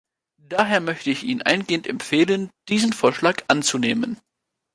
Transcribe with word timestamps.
Daher 0.41 0.79
möchte 0.81 1.11
ich 1.11 1.23
Ihnen 1.23 1.43
eingehend 1.43 1.85
empfehlen, 1.85 2.49
diesen 2.69 2.91
Vorschlag 2.91 3.43
anzunehmen. 3.49 4.17